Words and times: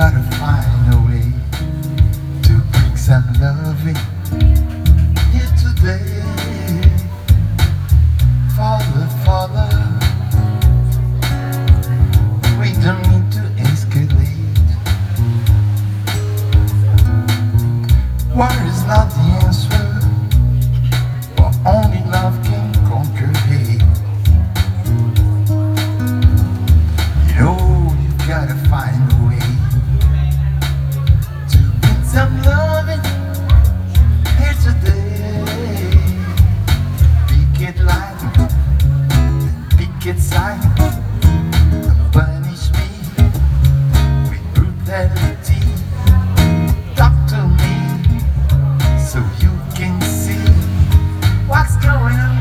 gotta 0.00 0.22
find 0.40 0.94
a 0.94 0.98
way 1.08 1.30
to 2.40 2.54
bring 2.72 2.96
some 2.96 3.22
loving 3.38 4.00
here 5.30 5.52
today. 5.60 6.22
Father, 8.56 9.06
Father, 9.26 9.68
we 12.58 12.72
don't 12.80 13.04
need 13.12 13.30
to 13.30 13.44
escalate. 13.68 14.70
War 18.34 18.48
is 18.72 18.82
not 18.86 19.12
Going 51.82 52.14
on? 52.18 52.39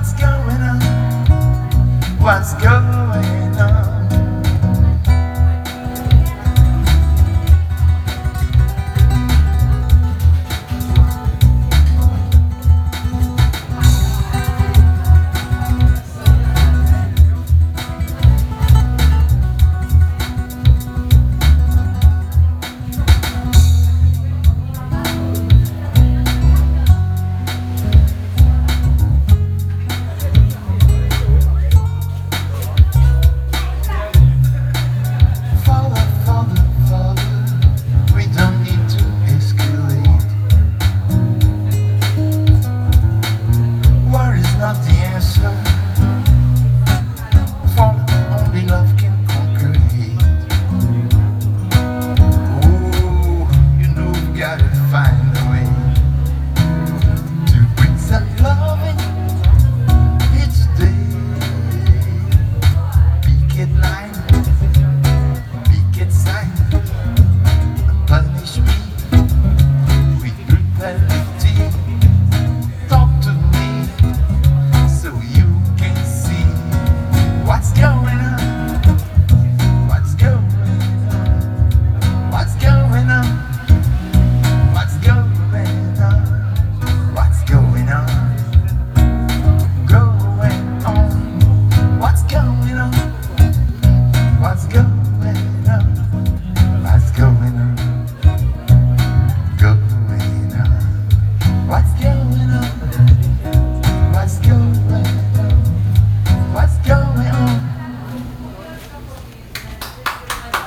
Going 0.00 0.62
on? 0.62 0.80
What's 2.18 2.54
going 2.54 2.72
on? 2.72 3.20
What's 3.20 3.54
going 3.54 3.69